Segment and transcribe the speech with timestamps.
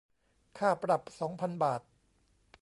[0.57, 1.81] ค่าปรับสองพันบาท